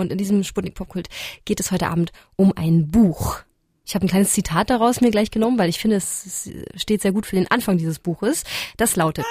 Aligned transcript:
und 0.00 0.12
in 0.12 0.18
diesem 0.18 0.42
Sputnik 0.44 0.74
Popkult 0.74 1.08
geht 1.44 1.60
es 1.60 1.70
heute 1.70 1.88
Abend 1.88 2.12
um 2.36 2.52
ein 2.56 2.90
Buch. 2.90 3.38
Ich 3.84 3.94
habe 3.94 4.06
ein 4.06 4.08
kleines 4.08 4.32
Zitat 4.32 4.70
daraus 4.70 5.00
mir 5.00 5.10
gleich 5.10 5.30
genommen, 5.30 5.58
weil 5.58 5.68
ich 5.68 5.80
finde, 5.80 5.96
es 5.96 6.48
steht 6.76 7.02
sehr 7.02 7.12
gut 7.12 7.26
für 7.26 7.36
den 7.36 7.50
Anfang 7.50 7.76
dieses 7.76 7.98
Buches. 7.98 8.44
Das 8.76 8.96
lautet. 8.96 9.26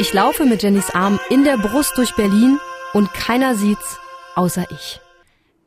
Ich 0.00 0.12
laufe 0.12 0.44
mit 0.44 0.62
Jennys 0.62 0.90
Arm 0.90 1.20
in 1.30 1.44
der 1.44 1.56
Brust 1.56 1.96
durch 1.96 2.16
Berlin 2.16 2.58
und 2.94 3.12
keiner 3.14 3.54
sieht's 3.54 3.98
außer 4.34 4.66
ich. 4.72 5.00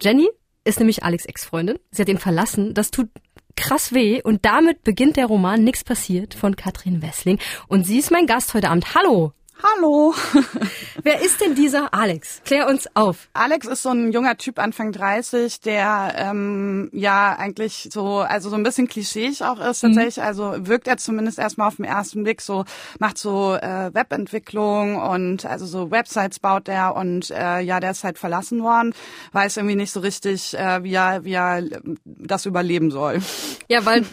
Jenny 0.02 0.28
ist 0.66 0.80
nämlich 0.80 1.04
Alex 1.04 1.26
Ex-Freundin. 1.26 1.80
Sie 1.92 2.02
hat 2.02 2.10
ihn 2.10 2.18
verlassen. 2.18 2.74
Das 2.74 2.92
tut 2.92 3.08
krass 3.56 3.94
weh 3.94 4.22
und 4.22 4.44
damit 4.44 4.84
beginnt 4.84 5.16
der 5.16 5.28
Roman 5.28 5.64
Nix 5.64 5.84
passiert 5.84 6.34
von 6.34 6.56
Katrin 6.58 7.02
Wessling 7.02 7.40
und 7.68 7.86
sie 7.86 8.00
ist 8.00 8.12
mein 8.12 8.28
Gast 8.28 8.54
heute 8.54 8.70
Abend. 8.70 8.94
Hallo! 8.96 9.34
Hallo. 9.64 10.14
Wer 11.04 11.22
ist 11.22 11.42
denn 11.42 11.56
dieser 11.56 11.94
Alex? 11.94 12.42
Klär 12.46 12.68
uns 12.68 12.88
auf. 12.94 13.28
Alex 13.34 13.66
ist 13.66 13.82
so 13.82 13.90
ein 13.90 14.12
junger 14.12 14.38
Typ 14.38 14.60
Anfang 14.60 14.92
30, 14.92 15.62
der 15.62 16.14
ähm, 16.16 16.90
ja 16.94 17.36
eigentlich 17.38 17.90
so, 17.92 18.20
also 18.20 18.50
so 18.50 18.56
ein 18.56 18.64
bisschen 18.64 18.88
klischeeig 18.88 19.42
auch 19.42 19.60
ist 19.60 19.84
mhm. 19.84 19.88
tatsächlich. 19.88 20.18
Mhm. 20.18 20.24
Also 20.24 20.54
wirkt 20.68 20.88
er 20.88 20.98
zumindest 20.98 21.40
erstmal 21.40 21.70
auf 21.70 21.78
den 21.78 21.86
ersten 21.86 22.24
Blick 22.24 22.42
so, 22.42 22.66
macht 23.00 23.18
so 23.18 23.56
äh, 23.56 23.94
Webentwicklung 23.94 24.98
und 24.98 25.46
also 25.46 25.66
so 25.66 25.90
Websites 25.90 26.40
baut 26.40 26.68
er 26.68 26.96
und 26.96 27.32
äh, 27.32 27.62
ja, 27.62 27.80
der 27.80 27.92
ist 27.92 28.04
halt 28.04 28.20
verlassen 28.20 28.62
worden, 28.62 28.94
weiß 29.32 29.58
irgendwie 29.58 29.76
nicht 29.76 29.92
so 29.92 30.02
richtig, 30.02 30.56
äh, 30.58 30.84
wie 30.84 30.94
er, 30.94 31.24
wie 31.24 31.34
er 31.34 31.64
das 32.06 32.46
überleben 32.46 32.92
soll. 32.92 33.22
Ja, 33.70 33.86
weil 33.86 34.06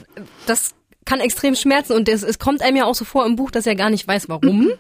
das 0.47 0.75
kann 1.05 1.21
extrem 1.21 1.55
schmerzen 1.55 1.93
und 1.93 2.09
es, 2.09 2.23
es 2.23 2.39
kommt 2.39 2.63
einem 2.63 2.79
ja 2.79 2.85
auch 2.87 2.95
so 2.95 3.05
vor 3.05 3.27
im 3.27 3.37
Buch, 3.37 3.51
dass 3.51 3.67
er 3.67 3.75
gar 3.75 3.91
nicht 3.91 4.09
weiß, 4.09 4.31
warum. 4.31 4.59
Mhm 4.59 4.73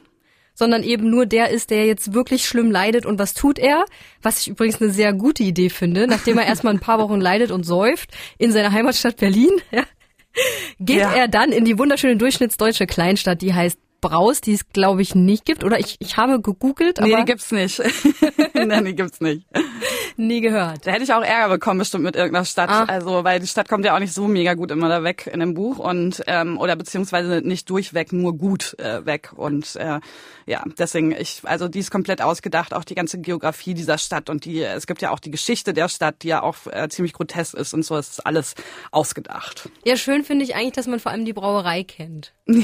sondern 0.54 0.82
eben 0.82 1.10
nur 1.10 1.26
der 1.26 1.50
ist, 1.50 1.70
der 1.70 1.86
jetzt 1.86 2.14
wirklich 2.14 2.46
schlimm 2.46 2.70
leidet. 2.70 3.06
Und 3.06 3.18
was 3.18 3.34
tut 3.34 3.58
er? 3.58 3.84
Was 4.22 4.40
ich 4.40 4.48
übrigens 4.48 4.80
eine 4.80 4.90
sehr 4.90 5.12
gute 5.12 5.42
Idee 5.42 5.68
finde, 5.68 6.06
nachdem 6.06 6.38
er 6.38 6.46
erstmal 6.46 6.74
ein 6.74 6.80
paar 6.80 6.98
Wochen 6.98 7.20
leidet 7.20 7.50
und 7.50 7.64
säuft 7.64 8.10
in 8.38 8.52
seiner 8.52 8.72
Heimatstadt 8.72 9.16
Berlin, 9.16 9.52
ja, 9.70 9.82
geht 10.78 10.98
ja. 10.98 11.12
er 11.12 11.28
dann 11.28 11.52
in 11.52 11.64
die 11.64 11.78
wunderschöne 11.78 12.16
durchschnittsdeutsche 12.16 12.86
Kleinstadt, 12.86 13.42
die 13.42 13.52
heißt 13.52 13.78
Braus, 14.04 14.42
die 14.42 14.52
es 14.52 14.68
glaube 14.68 15.00
ich 15.00 15.14
nicht 15.14 15.46
gibt. 15.46 15.64
Oder 15.64 15.78
ich, 15.78 15.96
ich 15.98 16.18
habe 16.18 16.38
gegoogelt. 16.38 16.98
Aber 16.98 17.08
nee, 17.08 17.16
die 17.16 17.24
gibt's 17.24 17.50
nicht. 17.50 17.80
Nein, 18.54 18.84
die 18.84 18.94
gibt's 18.94 19.22
nicht. 19.22 19.46
Nie 20.18 20.42
gehört. 20.42 20.86
Da 20.86 20.92
hätte 20.92 21.04
ich 21.04 21.12
auch 21.14 21.22
Ärger 21.22 21.54
bekommen 21.54 21.78
bestimmt 21.78 22.04
mit 22.04 22.14
irgendeiner 22.14 22.44
Stadt. 22.44 22.68
Ah. 22.68 22.84
Also, 22.84 23.24
weil 23.24 23.40
die 23.40 23.46
Stadt 23.46 23.66
kommt 23.68 23.84
ja 23.86 23.94
auch 23.94 23.98
nicht 23.98 24.12
so 24.12 24.28
mega 24.28 24.54
gut 24.54 24.70
immer 24.70 24.90
da 24.90 25.02
weg 25.02 25.28
in 25.32 25.40
dem 25.40 25.54
Buch 25.54 25.78
und 25.78 26.22
ähm, 26.26 26.58
oder 26.58 26.76
beziehungsweise 26.76 27.40
nicht 27.42 27.70
durchweg, 27.70 28.12
nur 28.12 28.36
gut 28.36 28.78
äh, 28.78 29.06
weg. 29.06 29.32
Und 29.34 29.74
äh, 29.76 30.00
ja, 30.46 30.62
deswegen, 30.78 31.12
ich, 31.12 31.40
also 31.44 31.68
die 31.68 31.78
ist 31.78 31.90
komplett 31.90 32.20
ausgedacht, 32.20 32.74
auch 32.74 32.84
die 32.84 32.94
ganze 32.94 33.18
Geografie 33.18 33.72
dieser 33.72 33.96
Stadt 33.96 34.28
und 34.28 34.44
die, 34.44 34.60
es 34.60 34.86
gibt 34.86 35.00
ja 35.00 35.10
auch 35.10 35.18
die 35.18 35.30
Geschichte 35.30 35.72
der 35.72 35.88
Stadt, 35.88 36.16
die 36.22 36.28
ja 36.28 36.42
auch 36.42 36.56
äh, 36.66 36.88
ziemlich 36.90 37.14
grotesk 37.14 37.54
ist 37.54 37.72
und 37.72 37.84
so, 37.84 37.96
es 37.96 38.10
ist 38.10 38.26
alles 38.26 38.54
ausgedacht. 38.90 39.70
Ja, 39.84 39.96
schön 39.96 40.24
finde 40.24 40.44
ich 40.44 40.54
eigentlich, 40.54 40.74
dass 40.74 40.86
man 40.86 41.00
vor 41.00 41.10
allem 41.10 41.24
die 41.24 41.32
Brauerei 41.32 41.84
kennt. 41.84 42.34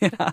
Ja. 0.00 0.30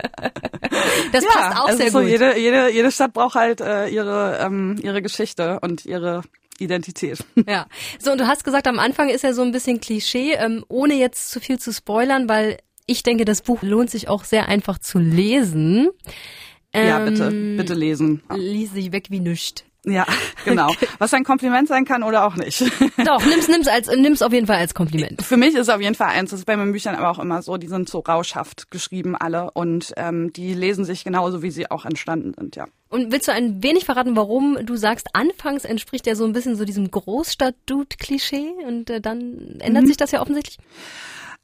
Das 1.11 1.23
ja, 1.23 1.29
passt 1.31 1.57
auch 1.57 1.71
sehr 1.71 1.91
so, 1.91 1.99
gut. 1.99 2.07
Jede, 2.07 2.37
jede, 2.37 2.71
jede 2.71 2.91
Stadt 2.91 3.13
braucht 3.13 3.35
halt 3.35 3.61
äh, 3.61 3.87
ihre, 3.87 4.37
ähm, 4.41 4.75
ihre 4.81 5.01
Geschichte 5.01 5.59
und 5.61 5.85
ihre 5.85 6.21
Identität. 6.59 7.19
Ja. 7.47 7.67
So, 7.99 8.11
und 8.11 8.19
du 8.19 8.27
hast 8.27 8.43
gesagt, 8.43 8.67
am 8.67 8.79
Anfang 8.79 9.09
ist 9.09 9.23
er 9.23 9.33
so 9.33 9.41
ein 9.41 9.51
bisschen 9.51 9.81
Klischee, 9.81 10.33
ähm, 10.33 10.63
ohne 10.67 10.93
jetzt 10.95 11.31
zu 11.31 11.39
viel 11.39 11.59
zu 11.59 11.73
spoilern, 11.73 12.29
weil 12.29 12.57
ich 12.85 13.03
denke, 13.03 13.25
das 13.25 13.41
Buch 13.41 13.61
lohnt 13.61 13.89
sich 13.89 14.07
auch 14.07 14.23
sehr 14.23 14.47
einfach 14.47 14.79
zu 14.79 14.99
lesen. 14.99 15.89
Ähm, 16.73 16.87
ja, 16.87 16.99
bitte, 16.99 17.31
bitte 17.31 17.73
lesen. 17.73 18.21
Lies 18.35 18.73
sich 18.73 18.91
weg 18.91 19.07
wie 19.09 19.19
nüscht. 19.19 19.63
Ja, 19.85 20.05
genau. 20.45 20.73
Was 20.97 21.13
ein 21.13 21.23
Kompliment 21.23 21.67
sein 21.67 21.85
kann 21.85 22.03
oder 22.03 22.25
auch 22.25 22.35
nicht. 22.35 22.61
Doch, 23.05 23.25
nimm's, 23.25 23.47
nimm's 23.47 23.67
als, 23.67 23.87
nimm's 23.87 24.21
auf 24.21 24.33
jeden 24.33 24.47
Fall 24.47 24.57
als 24.57 24.73
Kompliment. 24.73 25.21
Für 25.21 25.37
mich 25.37 25.53
ist 25.53 25.61
es 25.61 25.69
auf 25.69 25.81
jeden 25.81 25.95
Fall 25.95 26.09
eins. 26.09 26.31
Das 26.31 26.39
ist 26.39 26.45
bei 26.45 26.57
meinen 26.57 26.73
Büchern 26.73 26.95
aber 26.95 27.09
auch 27.09 27.19
immer 27.19 27.41
so. 27.41 27.57
Die 27.57 27.67
sind 27.67 27.87
so 27.87 27.99
rauschhaft 27.99 28.71
geschrieben 28.71 29.15
alle 29.15 29.51
und 29.51 29.93
ähm, 29.95 30.33
die 30.33 30.53
lesen 30.53 30.83
sich 30.83 31.03
genauso, 31.03 31.41
wie 31.41 31.51
sie 31.51 31.71
auch 31.71 31.85
entstanden 31.85 32.33
sind, 32.37 32.55
ja. 32.55 32.67
Und 32.89 33.11
willst 33.11 33.27
du 33.27 33.31
ein 33.31 33.61
wenig 33.61 33.85
verraten, 33.85 34.15
warum 34.15 34.57
du 34.65 34.75
sagst, 34.75 35.09
anfangs 35.13 35.63
entspricht 35.63 36.07
er 36.07 36.15
so 36.15 36.25
ein 36.25 36.33
bisschen 36.33 36.55
so 36.55 36.65
diesem 36.65 36.89
Großstadt-Dude-Klischee 36.89 38.49
und 38.65 38.89
äh, 38.89 38.99
dann 38.99 39.57
ändert 39.59 39.83
mhm. 39.83 39.87
sich 39.87 39.97
das 39.97 40.11
ja 40.11 40.21
offensichtlich? 40.21 40.57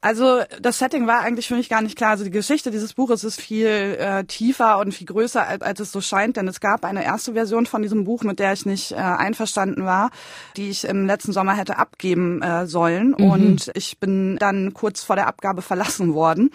Also 0.02 0.42
das 0.60 0.78
Setting 0.78 1.06
war 1.06 1.20
eigentlich 1.20 1.48
für 1.48 1.56
mich 1.56 1.68
gar 1.68 1.82
nicht 1.82 1.96
klar. 1.96 2.10
Also 2.10 2.22
die 2.22 2.30
Geschichte 2.30 2.70
dieses 2.70 2.94
Buches 2.94 3.24
ist 3.24 3.40
viel 3.40 3.66
äh, 3.66 4.24
tiefer 4.24 4.78
und 4.78 4.92
viel 4.92 5.06
größer, 5.06 5.46
als, 5.46 5.62
als 5.62 5.80
es 5.80 5.90
so 5.90 6.00
scheint, 6.00 6.36
denn 6.36 6.46
es 6.46 6.60
gab 6.60 6.84
eine 6.84 7.02
erste 7.02 7.32
Version 7.32 7.66
von 7.66 7.82
diesem 7.82 8.04
Buch, 8.04 8.22
mit 8.22 8.38
der 8.38 8.52
ich 8.52 8.66
nicht 8.66 8.92
äh, 8.92 8.96
einverstanden 8.96 9.84
war, 9.84 10.10
die 10.56 10.68
ich 10.68 10.84
im 10.84 11.06
letzten 11.06 11.32
Sommer 11.32 11.56
hätte 11.56 11.78
abgeben 11.78 12.42
äh, 12.42 12.66
sollen. 12.66 13.16
Mhm. 13.18 13.30
Und 13.30 13.70
ich 13.74 13.98
bin 13.98 14.36
dann 14.36 14.74
kurz 14.74 15.02
vor 15.02 15.16
der 15.16 15.26
Abgabe 15.26 15.62
verlassen 15.62 16.14
worden, 16.14 16.50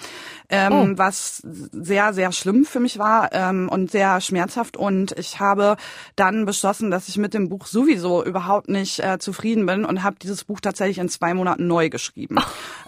ähm, 0.49 0.73
oh. 0.73 0.97
was 0.97 1.41
sehr, 1.43 2.13
sehr 2.13 2.31
schlimm 2.31 2.63
für 2.63 2.79
mich 2.79 2.99
war 2.99 3.33
ähm, 3.33 3.69
und 3.69 3.91
sehr 3.91 4.21
schmerzhaft. 4.21 4.77
Und 4.77 5.17
ich 5.17 5.39
habe 5.39 5.77
dann 6.15 6.45
beschlossen, 6.45 6.91
dass 6.91 7.07
ich 7.07 7.17
mit 7.17 7.33
dem 7.33 7.49
Buch 7.49 7.65
sowieso 7.65 8.23
überhaupt 8.23 8.69
nicht 8.69 8.99
äh, 8.99 9.17
zufrieden 9.19 9.65
bin 9.65 9.83
und 9.83 10.03
habe 10.03 10.15
dieses 10.21 10.43
Buch 10.43 10.61
tatsächlich 10.61 10.99
in 10.99 11.09
zwei 11.09 11.33
Monaten 11.33 11.67
neu 11.67 11.89
geschrieben. 11.89 12.37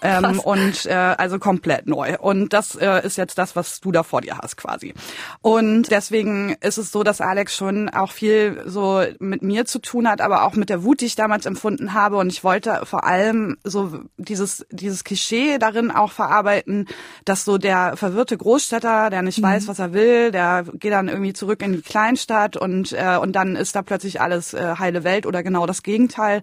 Ähm, 0.03 0.39
und 0.39 0.85
äh, 0.85 0.93
also 0.93 1.39
komplett 1.39 1.87
neu. 1.87 2.17
Und 2.19 2.51
das 2.51 2.75
äh, 2.75 3.05
ist 3.05 3.17
jetzt 3.17 3.37
das, 3.37 3.55
was 3.55 3.79
du 3.79 3.91
da 3.91 4.03
vor 4.03 4.21
dir 4.21 4.37
hast 4.37 4.57
quasi. 4.57 4.93
Und 5.41 5.91
deswegen 5.91 6.55
ist 6.59 6.77
es 6.77 6.91
so, 6.91 7.03
dass 7.03 7.21
Alex 7.21 7.55
schon 7.55 7.87
auch 7.87 8.11
viel 8.11 8.63
so 8.65 9.01
mit 9.19 9.41
mir 9.41 9.65
zu 9.65 9.79
tun 9.79 10.07
hat, 10.09 10.19
aber 10.19 10.43
auch 10.43 10.55
mit 10.55 10.69
der 10.69 10.83
Wut, 10.83 10.99
die 10.99 11.05
ich 11.05 11.15
damals 11.15 11.45
empfunden 11.45 11.93
habe. 11.93 12.17
Und 12.17 12.31
ich 12.31 12.43
wollte 12.43 12.81
vor 12.83 13.05
allem 13.05 13.57
so 13.63 14.01
dieses 14.17 14.65
dieses 14.71 15.05
Klischee 15.05 15.57
darin 15.57 15.89
auch 15.89 16.11
verarbeiten, 16.11 16.87
dass 17.23 17.45
so 17.45 17.57
der 17.57 17.95
verwirrte 17.95 18.37
Großstädter, 18.37 19.09
der 19.09 19.21
nicht 19.21 19.39
mhm. 19.39 19.43
weiß, 19.43 19.67
was 19.69 19.79
er 19.79 19.93
will, 19.93 20.31
der 20.31 20.65
geht 20.73 20.91
dann 20.91 21.07
irgendwie 21.07 21.33
zurück 21.33 21.61
in 21.61 21.71
die 21.71 21.81
Kleinstadt 21.81 22.57
und 22.57 22.91
äh, 22.91 23.17
und 23.21 23.33
dann 23.37 23.55
ist 23.55 23.75
da 23.75 23.81
plötzlich 23.81 24.19
alles 24.19 24.53
äh, 24.53 24.75
heile 24.77 25.05
Welt 25.05 25.25
oder 25.25 25.43
genau 25.43 25.65
das 25.65 25.81
Gegenteil, 25.81 26.41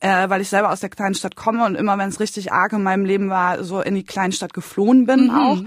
äh, 0.00 0.28
weil 0.28 0.42
ich 0.42 0.50
selber 0.50 0.70
aus 0.70 0.80
der 0.80 0.90
Kleinstadt 0.90 1.36
komme 1.36 1.64
und 1.64 1.74
immer 1.74 1.96
wenn 1.96 2.10
es 2.10 2.20
richtig 2.20 2.52
arg 2.52 2.72
in 2.74 2.82
meinem 2.82 2.97
Leben 3.04 3.30
war, 3.30 3.64
so 3.64 3.80
in 3.80 3.94
die 3.94 4.04
Kleinstadt 4.04 4.52
geflohen 4.52 5.06
bin 5.06 5.24
mhm. 5.24 5.30
auch 5.30 5.58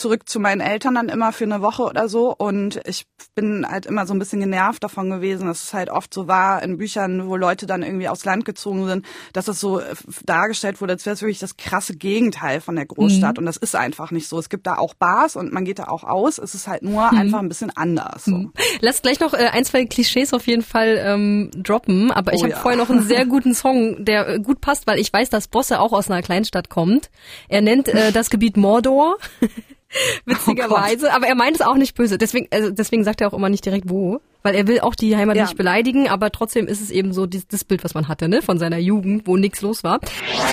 zurück 0.00 0.28
zu 0.28 0.40
meinen 0.40 0.60
Eltern 0.60 0.94
dann 0.94 1.08
immer 1.08 1.32
für 1.32 1.44
eine 1.44 1.60
Woche 1.60 1.82
oder 1.84 2.08
so. 2.08 2.34
Und 2.34 2.80
ich 2.86 3.06
bin 3.34 3.66
halt 3.68 3.86
immer 3.86 4.06
so 4.06 4.14
ein 4.14 4.18
bisschen 4.18 4.40
genervt 4.40 4.82
davon 4.82 5.10
gewesen, 5.10 5.46
dass 5.46 5.62
es 5.62 5.74
halt 5.74 5.90
oft 5.90 6.12
so 6.12 6.26
war 6.26 6.62
in 6.62 6.78
Büchern, 6.78 7.28
wo 7.28 7.36
Leute 7.36 7.66
dann 7.66 7.82
irgendwie 7.82 8.08
aufs 8.08 8.24
Land 8.24 8.44
gezogen 8.44 8.86
sind, 8.86 9.06
dass 9.32 9.46
es 9.46 9.60
so 9.60 9.80
dargestellt 10.24 10.80
wurde, 10.80 10.94
als 10.94 11.06
wäre 11.06 11.14
es 11.14 11.22
wirklich 11.22 11.38
das 11.38 11.56
krasse 11.56 11.94
Gegenteil 11.94 12.60
von 12.60 12.76
der 12.76 12.86
Großstadt. 12.86 13.36
Mhm. 13.36 13.40
Und 13.40 13.46
das 13.46 13.56
ist 13.58 13.76
einfach 13.76 14.10
nicht 14.10 14.26
so. 14.26 14.38
Es 14.38 14.48
gibt 14.48 14.66
da 14.66 14.78
auch 14.78 14.94
Bars 14.94 15.36
und 15.36 15.52
man 15.52 15.64
geht 15.64 15.78
da 15.78 15.84
auch 15.88 16.04
aus. 16.04 16.38
Es 16.38 16.54
ist 16.54 16.66
halt 16.66 16.82
nur 16.82 17.12
mhm. 17.12 17.18
einfach 17.18 17.38
ein 17.38 17.48
bisschen 17.48 17.70
anders. 17.76 18.24
So. 18.24 18.32
Mhm. 18.32 18.52
Lass 18.80 19.02
gleich 19.02 19.20
noch 19.20 19.34
äh, 19.34 19.48
ein, 19.52 19.64
zwei 19.64 19.84
Klischees 19.84 20.32
auf 20.32 20.46
jeden 20.46 20.62
Fall 20.62 20.98
ähm, 21.04 21.50
droppen. 21.54 22.10
Aber 22.10 22.32
ich 22.32 22.40
oh, 22.40 22.44
habe 22.44 22.52
ja. 22.52 22.58
vorher 22.58 22.78
noch 22.78 22.90
einen 22.90 23.02
sehr 23.02 23.26
guten 23.30 23.54
Song, 23.54 24.04
der 24.04 24.28
äh, 24.28 24.40
gut 24.40 24.60
passt, 24.62 24.86
weil 24.86 24.98
ich 24.98 25.12
weiß, 25.12 25.28
dass 25.28 25.48
Bosse 25.48 25.78
auch 25.78 25.92
aus 25.92 26.10
einer 26.10 26.22
Kleinstadt 26.22 26.69
kommt. 26.70 27.10
Er 27.48 27.60
nennt 27.60 27.88
äh, 27.88 28.12
das 28.12 28.30
Gebiet 28.30 28.56
Mordor. 28.56 29.18
Witzigerweise. 30.24 31.08
Oh 31.08 31.14
aber 31.14 31.26
er 31.26 31.34
meint 31.34 31.56
es 31.56 31.62
auch 31.62 31.74
nicht 31.74 31.96
böse. 31.96 32.16
Deswegen, 32.16 32.46
also 32.50 32.70
deswegen 32.70 33.04
sagt 33.04 33.20
er 33.20 33.28
auch 33.28 33.34
immer 33.34 33.48
nicht 33.48 33.64
direkt 33.64 33.90
wo. 33.90 34.20
Weil 34.42 34.54
er 34.54 34.66
will 34.66 34.80
auch 34.80 34.94
die 34.94 35.14
Heimat 35.16 35.36
ja. 35.36 35.42
nicht 35.42 35.56
beleidigen, 35.58 36.08
aber 36.08 36.30
trotzdem 36.30 36.66
ist 36.66 36.80
es 36.80 36.90
eben 36.90 37.12
so 37.12 37.26
das, 37.26 37.46
das 37.46 37.62
Bild, 37.62 37.84
was 37.84 37.92
man 37.92 38.08
hatte, 38.08 38.26
ne, 38.26 38.40
von 38.40 38.58
seiner 38.58 38.78
Jugend, 38.78 39.26
wo 39.26 39.36
nichts 39.36 39.60
los 39.60 39.84
war. 39.84 40.00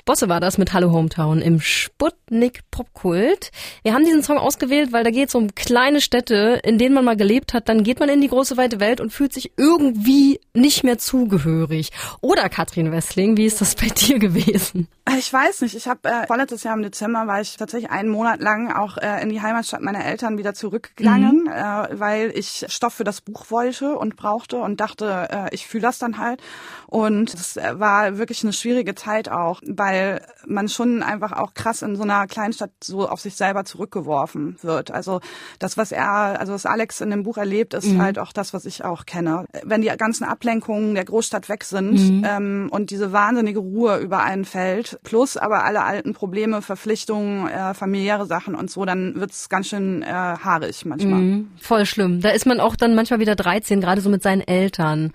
Bosse 0.04 0.28
war 0.28 0.42
das 0.42 0.58
mit 0.58 0.74
Hallo 0.74 0.92
Hometown 0.92 1.42
im 1.42 1.62
Sputnik 1.62 2.67
Popkult. 2.78 3.52
Wir 3.82 3.96
haben 3.96 4.06
diesen 4.06 4.22
Song 4.22 4.38
ausgewählt, 4.38 4.92
weil 4.94 5.04
da 5.04 5.10
geht 5.10 5.30
es 5.30 5.36
um 5.36 5.56
kleine 5.56 6.00
Städte, 6.00 6.62
in 6.64 6.78
denen 6.78 6.94
man 6.94 7.06
mal 7.06 7.18
gelebt 7.18 7.56
hat. 7.56 7.70
Dann 7.70 7.84
geht 7.84 8.00
man 8.00 8.08
in 8.08 8.22
die 8.22 8.28
große 8.28 8.56
weite 8.56 8.80
Welt 8.80 9.02
und 9.02 9.12
fühlt 9.12 9.34
sich 9.34 9.54
irgendwie 9.58 10.40
nicht 10.54 10.84
mehr 10.84 11.00
zugehörig. 11.00 11.90
Oder 12.22 12.50
Katrin 12.50 12.92
Wessling, 12.92 13.36
wie 13.36 13.48
ist 13.48 13.62
das 13.62 13.74
bei 13.74 13.88
dir 13.88 14.20
gewesen? 14.20 14.88
Ich 15.18 15.32
weiß 15.32 15.62
nicht. 15.62 15.74
Ich 15.74 15.88
habe 15.88 16.08
äh, 16.08 16.28
vorletztes 16.28 16.64
Jahr 16.64 16.76
im 16.76 16.84
Dezember 16.84 17.26
war 17.28 17.42
ich 17.42 17.56
tatsächlich 17.58 17.90
einen 17.90 18.10
Monat 18.10 18.42
lang 18.42 18.72
auch 18.72 18.98
äh, 18.98 19.24
in 19.24 19.30
die 19.30 19.42
Heimatstadt 19.42 19.82
meiner 19.82 20.04
Eltern 20.04 20.38
wieder 20.38 20.54
zurückgegangen, 20.54 21.46
mhm. 21.46 21.48
äh, 21.48 22.00
weil 22.00 22.32
ich 22.36 22.66
Stoff 22.68 22.94
für 22.94 23.06
das 23.06 23.22
Buch 23.22 23.46
wollte 23.50 23.98
und 23.98 24.18
brauchte 24.18 24.58
und 24.58 24.82
dachte, 24.82 25.28
äh, 25.32 25.56
ich 25.56 25.66
fühle 25.66 25.84
das 25.84 25.98
dann 25.98 26.18
halt. 26.18 26.42
Und 26.88 27.34
es 27.34 27.56
war 27.56 28.18
wirklich 28.18 28.44
eine 28.44 28.54
schwierige 28.54 28.96
Zeit 28.96 29.30
auch, 29.30 29.62
weil 29.66 30.22
man 30.46 30.68
schon 30.70 31.04
einfach 31.04 31.32
auch 31.32 31.54
krass 31.54 31.82
in 31.82 31.96
so 31.96 32.04
einer 32.04 32.28
Kleinstadt 32.28 32.67
so 32.84 33.08
auf 33.08 33.22
sich 33.22 33.36
selber 33.36 33.66
zurückgeworfen 33.66 34.58
wird. 34.62 34.92
Also 34.92 35.22
das, 35.60 35.78
was 35.78 35.92
er, 35.92 36.40
also 36.40 36.54
was 36.54 36.66
Alex 36.66 37.02
in 37.02 37.12
dem 37.12 37.24
Buch 37.24 37.38
erlebt, 37.38 37.74
ist 37.74 37.88
mhm. 37.88 38.02
halt 38.02 38.20
auch 38.20 38.34
das, 38.34 38.54
was 38.54 38.66
ich 38.66 38.84
auch 38.84 39.06
kenne. 39.06 39.46
Wenn 39.64 39.82
die 39.82 39.88
ganzen 39.96 40.24
Ablenkungen 40.24 40.96
der 40.96 41.06
Großstadt 41.06 41.50
weg 41.50 41.64
sind 41.64 41.94
mhm. 41.94 42.26
ähm, 42.26 42.70
und 42.72 42.90
diese 42.90 43.12
wahnsinnige 43.12 43.60
Ruhe 43.60 43.98
über 43.98 44.22
einen 44.22 44.44
fällt, 44.44 44.88
hat, 44.88 45.04
plus 45.04 45.38
aber 45.38 45.64
alle 45.64 45.84
alten 45.84 46.14
Probleme, 46.14 46.62
Verpflichtungen, 46.62 47.48
äh, 47.48 47.74
familiäre 47.74 48.26
Sachen 48.26 48.56
und 48.56 48.70
so, 48.70 48.86
dann 48.86 49.16
wird's 49.16 49.50
ganz 49.50 49.68
schön 49.68 50.02
äh, 50.04 50.08
haarig 50.08 50.86
manchmal. 50.86 51.20
Mhm, 51.20 51.52
voll 51.60 51.86
schlimm. 51.86 52.22
Da 52.22 52.30
ist 52.30 52.46
man 52.46 52.60
auch 52.60 52.76
dann 52.76 52.96
manchmal 52.96 53.20
wieder 53.20 53.36
13, 53.36 53.82
gerade 53.82 54.02
so 54.02 54.10
mit 54.10 54.24
seinen 54.24 54.42
Eltern. 54.42 55.12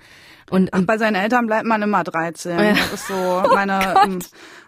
Und, 0.52 0.68
Ach, 0.72 0.82
bei 0.82 0.98
seinen 0.98 1.14
Eltern 1.14 1.46
bleibt 1.46 1.66
man 1.66 1.82
immer 1.82 2.04
13. 2.04 2.58
Ja. 2.58 2.72
Das 2.72 2.92
ist 2.92 3.08
so 3.08 3.14
meine, 3.54 3.94
oh 4.06 4.18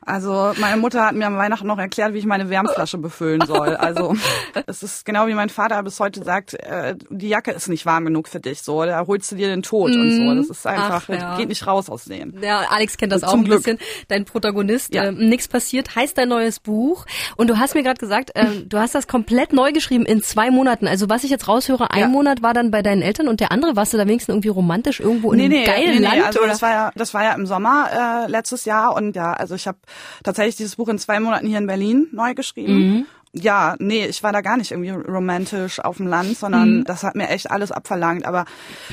also 0.07 0.53
meine 0.59 0.77
Mutter 0.77 1.07
hat 1.07 1.15
mir 1.15 1.27
am 1.27 1.37
Weihnachten 1.37 1.67
noch 1.67 1.79
erklärt, 1.79 2.13
wie 2.13 2.19
ich 2.19 2.27
meine 2.27 2.51
Wärmflasche 2.51 2.99
befüllen 2.99 3.41
soll. 3.47 3.77
Also 3.77 4.15
es 4.67 4.83
ist 4.83 5.05
genau 5.05 5.27
wie 5.27 5.35
mein 5.35 5.49
Vater 5.49 5.83
bis 5.83 5.99
heute 5.99 6.23
sagt, 6.23 6.55
äh, 6.55 6.95
die 7.09 7.29
Jacke 7.29 7.53
ist 7.53 7.69
nicht 7.69 7.87
warm 7.87 8.05
genug 8.05 8.29
für 8.29 8.41
dich. 8.41 8.63
So, 8.63 8.85
da 8.85 9.07
holst 9.07 9.33
du 9.33 9.37
dir 9.37 9.49
den 9.49 9.63
Tod 9.63 9.91
mm. 9.91 10.01
und 10.01 10.11
so. 10.11 10.23
Mhm. 10.23 10.37
Das 10.37 10.51
ist 10.51 10.67
einfach, 10.67 11.05
Ach, 11.09 11.15
ja. 11.15 11.37
geht 11.37 11.49
nicht 11.49 11.67
raus 11.67 11.89
aus 11.89 12.05
denen. 12.05 12.43
Ja, 12.43 12.61
Alex 12.69 12.99
kennt 12.99 13.13
das 13.13 13.21
Zum 13.21 13.29
auch 13.29 13.35
ein 13.35 13.45
Glück. 13.45 13.59
bisschen. 13.59 13.79
Dein 14.09 14.25
Protagonist, 14.25 14.95
ja. 14.95 15.05
äh, 15.05 15.13
nichts 15.13 15.49
passiert, 15.49 15.95
heißt 15.97 16.19
dein 16.19 16.29
neues 16.29 16.61
Buch. 16.61 17.07
Und 17.37 17.49
du 17.49 17.59
hast 17.59 17.75
mir 17.75 17.83
gerade 17.83 17.99
gesagt, 17.99 18.33
äh, 18.35 18.47
du 18.67 18.79
hast 18.79 18.95
das 18.95 19.07
komplett 19.07 19.53
neu 19.53 19.73
geschrieben 19.73 20.05
in 20.05 20.23
zwei 20.23 20.51
Monaten. 20.51 20.87
Also 20.87 21.09
was 21.09 21.25
ich 21.25 21.31
jetzt 21.31 21.49
raushöre, 21.49 21.91
ein 21.91 22.01
ja. 22.01 22.09
Monat 22.09 22.43
war 22.43 22.53
dann 22.53 22.71
bei 22.71 22.83
deinen 22.83 23.03
Eltern 23.03 23.29
und 23.29 23.41
der 23.41 23.53
andere, 23.53 23.77
warst 23.77 23.95
du 23.95 23.97
da 23.97 24.07
wenigstens 24.07 24.33
irgendwie 24.33 24.49
romantisch 24.49 25.01
irgendwo 25.01 25.33
in 25.33 25.39
nee, 25.39 25.45
einem 25.45 25.53
nee, 25.55 25.65
geilen 25.75 25.91
nee, 25.91 26.01
nee. 26.01 26.07
Land? 26.07 26.27
Also 26.27 26.41
oder? 26.41 26.49
das 26.49 26.63
war 26.63 26.71
ja, 26.71 26.91
das 26.95 27.15
war 27.15 27.25
ja 27.25 27.33
im 27.33 27.47
Sommer 27.47 28.25
äh, 28.27 28.31
letztes 28.31 28.65
Jahr 28.65 28.95
und 28.95 29.17
ja, 29.17 29.33
also 29.33 29.55
ich 29.55 29.67
habe 29.67 29.79
tatsächlich 30.23 30.57
dieses 30.57 30.77
Buch 30.77 30.89
in 30.89 30.99
zwei 30.99 31.21
Monaten 31.21 31.47
hier 31.47 31.59
in 31.59 31.67
Berlin 31.67 32.09
neu 32.13 32.35
geschrieben. 32.35 32.75
Mhm 32.75 33.07
ja, 33.35 33.75
nee, 33.81 34.07
ich 34.07 34.23
war 34.23 34.33
da 34.33 34.41
gar 34.43 34.57
nicht 34.57 34.71
irgendwie 34.71 34.91
romantisch 34.91 35.81
auf 35.81 35.97
dem 35.97 36.07
Land, 36.07 36.39
sondern 36.39 36.79
mhm. 36.79 36.85
das 36.85 37.03
hat 37.03 37.17
mir 37.17 37.29
echt 37.29 37.51
alles 37.51 37.73
abverlangt. 37.73 38.27
Aber 38.27 38.45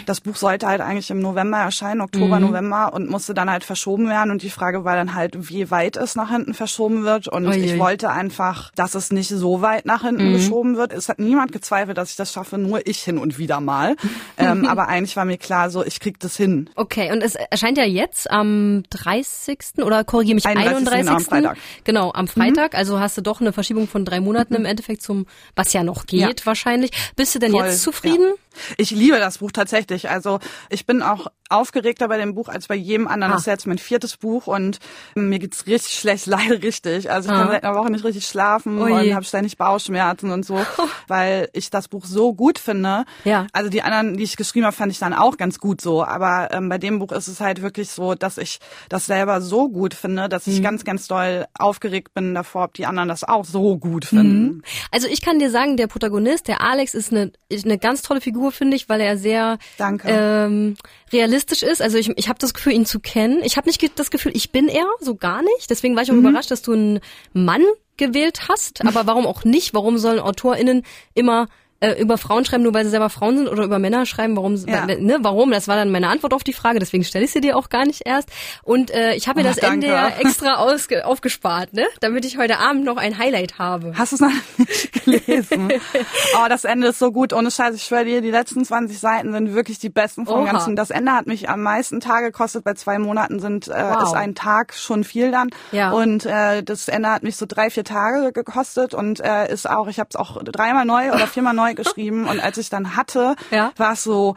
das 0.08 0.20
Buch 0.20 0.36
sollte 0.36 0.66
halt 0.68 0.82
eigentlich 0.82 1.12
im 1.12 1.20
November 1.20 1.60
erscheinen, 1.60 2.02
Oktober, 2.02 2.40
mhm. 2.40 2.48
November 2.48 2.94
und 2.94 3.10
musste 3.10 3.36
dann 3.36 3.52
halt 3.52 3.64
verschoben 3.64 4.10
werden. 4.10 4.32
Und 4.32 4.42
die 4.42 4.50
Frage 4.50 4.84
war 4.84 4.96
dann 4.96 5.14
halt, 5.14 5.50
wie 5.50 5.70
weit 5.70 5.96
es 5.96 6.16
nach 6.16 6.32
hinten 6.32 6.56
verschoben 6.56 7.04
wird. 7.04 7.28
Und 7.28 7.48
Oje. 7.48 7.60
ich 7.60 7.78
wollte 7.78 8.10
einfach, 8.10 8.72
dass 8.76 8.96
es 8.96 9.12
nicht 9.12 9.30
so 9.30 9.62
weit 9.62 9.86
nach 9.86 10.02
hinten 10.02 10.30
mhm. 10.30 10.34
geschoben 10.34 10.76
wird. 10.76 10.92
Es 10.92 11.08
hat 11.08 11.20
niemand 11.20 11.52
gezweifelt, 11.52 11.98
dass 11.98 12.10
ich 12.10 12.16
das 12.16 12.34
schaffe, 12.34 12.58
nur 12.58 12.88
ich 12.88 13.00
hin 13.00 13.20
und 13.20 13.38
wieder 13.38 13.60
mal. 13.60 13.96
ähm, 14.38 14.66
aber 14.66 14.88
eigentlich 14.88 15.16
war 15.16 15.26
mir 15.26 15.38
klar, 15.38 15.70
so 15.70 15.86
ich 15.86 16.00
krieg 16.00 16.20
das 16.20 16.36
hin. 16.36 16.68
Okay, 16.76 17.12
und 17.12 17.22
es 17.22 17.36
erscheint 17.36 17.78
ja 17.78 17.86
jetzt 17.86 18.30
am 18.32 18.84
30. 18.90 19.84
oder 19.84 20.04
korrigiere 20.04 20.36
mich, 20.36 20.48
31. 20.48 20.88
31. 20.88 21.12
Am 21.12 21.22
Freitag. 21.22 21.58
Genau, 21.84 22.12
am 22.12 22.28
Freitag. 22.28 22.74
Mhm. 22.74 22.80
Also 22.80 23.00
hast 23.00 23.18
du 23.18 23.22
doch 23.22 23.40
eine 23.40 23.54
Verschiebung 23.54 23.88
von 23.88 24.04
drei 24.04 24.20
Monaten 24.20 24.31
Monaten 24.32 24.56
im 24.56 24.66
Endeffekt 24.66 25.02
zum, 25.02 25.26
was 25.56 25.74
ja 25.74 25.84
noch 25.84 26.06
geht 26.06 26.40
ja. 26.40 26.46
wahrscheinlich. 26.46 26.92
Bist 27.16 27.36
du 27.36 27.40
denn 27.40 27.52
Voll, 27.52 27.66
jetzt 27.66 27.82
zufrieden? 27.82 28.30
Ja. 28.30 28.41
Ich 28.78 28.92
liebe 28.92 29.20
das 29.20 29.40
Buch 29.40 29.52
tatsächlich. 29.52 30.10
Also 30.10 30.40
ich 30.70 30.86
bin 30.86 31.02
auch 31.02 31.28
aufgeregter 31.52 32.08
bei 32.08 32.18
dem 32.18 32.34
Buch 32.34 32.48
als 32.48 32.68
bei 32.68 32.76
jedem 32.76 33.08
anderen. 33.08 33.34
Ah. 33.34 33.36
Das 33.36 33.44
ist 33.44 33.48
jetzt 33.48 33.68
mein 33.68 33.78
viertes 33.78 34.18
Buch 34.18 34.48
und 34.48 34.80
mir 35.16 35.40
geht's 35.40 35.68
richtig 35.68 35.94
schlecht, 35.96 36.26
leider 36.28 36.62
richtig. 36.62 37.12
Also 37.12 37.30
ich 37.30 37.36
ah. 37.36 37.40
kann 37.40 37.52
seit 37.52 37.64
einer 37.64 37.76
Woche 37.76 37.92
nicht 37.92 38.04
richtig 38.04 38.26
schlafen 38.26 38.80
oh 38.80 38.86
und 38.86 39.14
habe 39.14 39.26
ständig 39.26 39.58
Bauchschmerzen 39.58 40.32
und 40.32 40.46
so, 40.46 40.60
weil 41.08 41.50
ich 41.54 41.70
das 41.70 41.88
Buch 41.88 42.06
so 42.06 42.34
gut 42.34 42.60
finde. 42.60 43.06
Ja. 43.26 43.48
Also 43.52 43.70
die 43.70 43.82
anderen, 43.82 44.18
die 44.18 44.24
ich 44.24 44.38
geschrieben 44.38 44.66
habe, 44.66 44.76
fand 44.76 44.92
ich 44.92 45.00
dann 45.00 45.14
auch 45.14 45.38
ganz 45.38 45.60
gut 45.60 45.82
so. 45.82 46.04
Aber 46.04 46.50
ähm, 46.52 46.70
bei 46.70 46.78
dem 46.78 47.00
Buch 47.00 47.12
ist 47.12 47.28
es 47.28 47.42
halt 47.42 47.62
wirklich 47.62 47.90
so, 47.90 48.16
dass 48.16 48.38
ich 48.38 48.60
das 48.90 49.06
selber 49.06 49.42
so 49.42 49.70
gut 49.70 49.94
finde, 49.94 50.30
dass 50.30 50.48
ich 50.48 50.60
mhm. 50.60 50.64
ganz, 50.64 50.84
ganz 50.84 51.08
doll 51.08 51.46
aufgeregt 51.58 52.14
bin 52.14 52.34
davor, 52.34 52.66
ob 52.66 52.74
die 52.74 52.86
anderen 52.86 53.10
das 53.10 53.24
auch 53.24 53.46
so 53.46 53.78
gut 53.78 54.06
finden. 54.06 54.44
Mhm. 54.44 54.64
Also 54.92 55.08
ich 55.08 55.22
kann 55.22 55.40
dir 55.40 55.52
sagen, 55.52 55.78
der 55.78 55.88
Protagonist, 55.88 56.48
der 56.48 56.62
Alex, 56.62 56.94
ist 56.94 57.12
eine, 57.12 57.32
eine 57.52 57.78
ganz 57.78 58.02
tolle 58.02 58.22
Figur, 58.22 58.41
finde 58.50 58.76
ich, 58.76 58.90
weil 58.90 59.02
er 59.02 59.18
sehr 59.18 59.60
Danke. 59.78 60.08
Ähm, 60.10 60.76
realistisch 61.14 61.62
ist. 61.62 61.82
Also 61.82 61.98
ich, 61.98 62.10
ich 62.18 62.30
habe 62.30 62.40
das 62.40 62.54
Gefühl, 62.54 62.74
ihn 62.74 62.86
zu 62.86 63.00
kennen. 63.00 63.42
Ich 63.44 63.58
habe 63.58 63.68
nicht 63.70 64.00
das 64.00 64.10
Gefühl, 64.10 64.32
ich 64.36 64.52
bin 64.52 64.68
er, 64.68 64.88
so 65.00 65.16
gar 65.16 65.44
nicht. 65.44 65.70
Deswegen 65.70 65.96
war 65.96 66.04
ich 66.04 66.10
auch 66.12 66.16
mhm. 66.16 66.28
überrascht, 66.28 66.50
dass 66.50 66.64
du 66.64 66.74
einen 66.74 67.00
Mann 67.34 67.64
gewählt 67.98 68.48
hast. 68.50 68.84
Aber 68.86 69.06
warum 69.06 69.28
auch 69.28 69.44
nicht? 69.44 69.74
Warum 69.74 69.98
sollen 70.00 70.20
AutorInnen 70.20 70.84
immer 71.14 71.48
äh, 71.82 72.00
über 72.00 72.18
Frauen 72.18 72.46
schreiben, 72.46 72.64
nur 72.64 72.74
weil 72.74 72.86
sie 72.86 72.92
selber 72.92 73.10
Frauen 73.10 73.38
sind 73.38 73.50
oder 73.50 73.64
über 73.64 73.80
Männer 73.80 74.06
schreiben, 74.06 74.38
warum, 74.38 74.56
ja. 74.56 74.86
ne, 74.86 75.18
warum? 75.22 75.52
Das 75.52 75.68
war 75.68 75.76
dann 75.76 75.92
meine 75.92 76.08
Antwort 76.08 76.34
auf 76.34 76.44
die 76.44 76.54
Frage, 76.54 76.80
deswegen 76.80 77.04
stelle 77.04 77.26
ich 77.26 77.32
sie 77.32 77.42
dir 77.42 77.58
auch 77.58 77.70
gar 77.70 77.86
nicht 77.86 78.04
erst. 78.06 78.30
Und 78.64 78.92
äh, 78.92 79.16
ich 79.16 79.28
habe 79.28 79.42
mir 79.42 79.50
Ach, 79.50 79.56
das 79.56 79.62
danke. 79.62 79.88
Ende 79.88 79.88
ja 79.88 80.08
extra 80.20 80.56
ausge 80.58 81.06
aufgespart, 81.06 81.74
ne? 81.74 81.86
damit 82.00 82.24
ich 82.24 82.38
heute 82.38 82.60
Abend 82.60 82.86
noch 82.86 82.98
ein 82.98 83.18
Highlight 83.18 83.58
habe. 83.58 83.94
Hast 83.98 84.12
du 84.12 84.16
es 84.18 84.22
noch 84.22 84.32
nicht 84.58 85.04
gelesen? 85.04 85.74
oh, 86.36 86.48
das 86.48 86.66
Ende 86.66 86.88
ist 86.88 87.00
so 87.00 87.12
gut, 87.12 87.34
ohne 87.34 87.50
Scheiß, 87.50 87.76
ich 87.76 87.84
schwöre 87.84 88.06
dir, 88.06 88.22
die 88.22 88.32
letzten 88.32 88.64
20 88.64 89.00
Seiten 89.00 89.34
sind 89.34 89.56
wirklich 89.56 89.80
die 89.80 89.90
besten 89.90 90.28
vom 90.28 90.44
Oha. 90.44 90.52
Ganzen. 90.52 90.76
Das 90.76 90.92
Ende 90.92 91.14
hat 91.14 91.26
mich 91.26 91.50
am 91.50 91.64
meisten 91.64 92.00
Tage 92.00 92.28
gekostet, 92.28 92.64
bei 92.64 92.76
zwei 92.76 93.00
Monaten 93.00 93.40
sind 93.40 93.68
äh, 93.68 93.72
wow. 93.72 94.04
ist 94.04 94.14
ein 94.14 94.36
Tag 94.36 94.76
schon 94.76 95.04
viel 95.04 95.32
dann. 95.32 95.50
Ja. 95.72 95.92
Und 95.92 96.28
äh, 96.28 96.62
das 96.62 96.88
Ende 96.88 97.10
hat 97.10 97.24
mich 97.24 97.38
so 97.38 97.48
drei, 97.48 97.72
vier 97.72 97.84
Tage 97.84 98.32
gekostet 98.32 98.94
und 98.94 99.20
äh, 99.20 99.52
ist 99.52 99.68
auch, 99.68 99.88
ich 99.88 100.00
habe 100.00 100.10
es 100.12 100.16
auch 100.16 100.42
dreimal 100.44 100.86
neu 100.86 101.12
oder 101.12 101.26
viermal 101.26 101.56
neu 101.56 101.71
geschrieben 101.74 102.28
und 102.28 102.40
als 102.40 102.58
ich 102.58 102.70
dann 102.70 102.96
hatte, 102.96 103.36
ja. 103.52 103.72
war 103.78 103.94
es 103.94 104.04
so, 104.04 104.36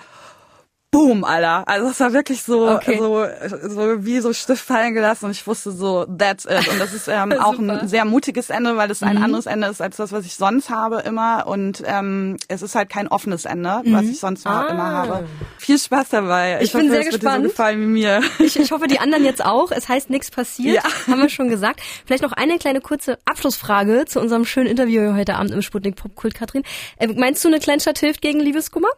boom, 0.94 1.24
Alter. 1.24 1.66
Also 1.66 1.88
es 1.88 2.00
war 2.00 2.12
wirklich 2.12 2.42
so, 2.42 2.70
okay. 2.70 2.98
so, 2.98 3.26
so 3.68 4.04
wie 4.04 4.20
so 4.20 4.32
Stift 4.32 4.64
fallen 4.64 4.94
gelassen 4.94 5.26
und 5.26 5.32
ich 5.32 5.44
wusste 5.46 5.72
so, 5.72 6.06
that's 6.06 6.44
it. 6.44 6.68
Und 6.68 6.78
das 6.78 6.94
ist 6.94 7.08
ähm, 7.08 7.32
auch 7.40 7.58
ein 7.58 7.88
sehr 7.88 8.04
mutiges 8.04 8.48
Ende, 8.48 8.76
weil 8.76 8.90
es 8.90 9.02
ein 9.02 9.16
mhm. 9.16 9.24
anderes 9.24 9.46
Ende 9.46 9.66
ist 9.66 9.82
als 9.82 9.96
das, 9.96 10.12
was 10.12 10.24
ich 10.24 10.36
sonst 10.36 10.70
habe 10.70 11.00
immer. 11.00 11.46
Und 11.48 11.82
ähm, 11.84 12.36
es 12.46 12.62
ist 12.62 12.76
halt 12.76 12.90
kein 12.90 13.08
offenes 13.08 13.44
Ende, 13.44 13.82
mhm. 13.84 13.92
was 13.92 14.04
ich 14.04 14.20
sonst 14.20 14.46
ah. 14.46 14.68
immer 14.70 14.84
habe. 14.84 15.24
Viel 15.58 15.78
Spaß 15.78 16.10
dabei. 16.10 16.58
Ich, 16.60 16.66
ich 16.66 16.72
bin 16.72 16.82
hoffe, 16.82 17.02
sehr 17.02 17.10
gespannt. 17.10 17.44
Dir 17.44 17.48
so 17.48 17.50
gefallen 17.50 17.80
wie 17.80 17.86
mir. 17.86 18.22
Ich, 18.38 18.58
ich 18.58 18.70
hoffe, 18.70 18.86
die 18.86 19.00
anderen 19.00 19.24
jetzt 19.24 19.44
auch. 19.44 19.72
Es 19.72 19.88
heißt 19.88 20.10
nichts 20.10 20.30
passiert, 20.30 20.76
ja. 20.76 20.82
haben 21.08 21.20
wir 21.20 21.28
schon 21.28 21.48
gesagt. 21.48 21.80
Vielleicht 22.06 22.22
noch 22.22 22.32
eine 22.32 22.58
kleine 22.58 22.80
kurze 22.80 23.18
Abschlussfrage 23.24 24.04
zu 24.06 24.20
unserem 24.20 24.44
schönen 24.44 24.68
Interview 24.68 25.14
heute 25.14 25.34
Abend 25.34 25.50
im 25.50 25.62
Sputnik 25.62 25.96
Popkult, 25.96 26.34
Katrin. 26.34 26.62
Äh, 26.98 27.08
meinst 27.08 27.42
du, 27.44 27.48
eine 27.48 27.58
Kleinstadt 27.58 27.98
hilft 27.98 28.20
gegen 28.22 28.38
Liebeskummer? 28.38 28.88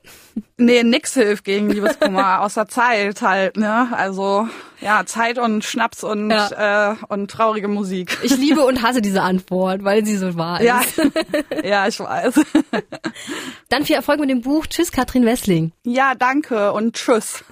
Nee, 0.58 0.82
nix 0.82 1.14
hilft 1.14 1.44
gegen 1.44 1.70
Liebeskummer. 1.70 1.85
Liebeskummer 1.86 2.40
außer 2.42 2.68
Zeit 2.68 3.22
halt, 3.22 3.56
ne? 3.56 3.88
Also 3.92 4.48
ja, 4.80 5.04
Zeit 5.06 5.38
und 5.38 5.64
Schnaps 5.64 6.04
und 6.04 6.30
ja. 6.30 6.92
äh, 6.92 6.96
und 7.08 7.30
traurige 7.30 7.68
Musik. 7.68 8.18
Ich 8.22 8.36
liebe 8.36 8.64
und 8.64 8.82
hasse 8.82 9.00
diese 9.00 9.22
Antwort, 9.22 9.84
weil 9.84 10.04
sie 10.04 10.16
so 10.16 10.36
wahr 10.36 10.60
ist. 10.60 10.66
Ja, 10.66 10.80
ja 11.64 11.88
ich 11.88 11.98
weiß. 11.98 12.40
Dann 13.68 13.84
viel 13.84 13.96
Erfolg 13.96 14.20
mit 14.20 14.30
dem 14.30 14.42
Buch. 14.42 14.66
Tschüss, 14.66 14.92
Katrin 14.92 15.24
Wessling. 15.24 15.72
Ja, 15.84 16.14
danke 16.14 16.72
und 16.72 16.94
tschüss. 16.94 17.44